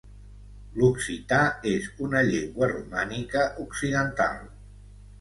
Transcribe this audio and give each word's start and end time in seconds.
L'occità 0.79 1.41
és 1.73 1.91
una 2.07 2.23
llengua 2.31 2.73
romànica 2.75 3.47
occidental. 3.69 4.45